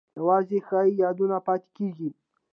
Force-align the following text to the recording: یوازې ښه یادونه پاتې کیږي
یوازې 0.17 0.57
ښه 0.67 0.79
یادونه 1.01 1.37
پاتې 1.47 1.69
کیږي 1.77 2.09